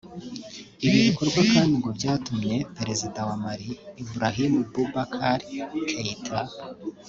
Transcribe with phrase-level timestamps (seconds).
[0.85, 3.69] Ibi bikorwa kandi ngo byatumye perezida wa Mali
[4.03, 5.39] Ibrahim Boubacar
[5.89, 6.41] Keita